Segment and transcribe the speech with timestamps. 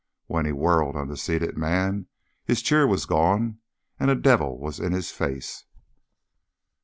[0.25, 2.07] When he whirled on the seated man
[2.43, 3.59] his cheer was gone
[3.99, 5.65] and a devil was in his face.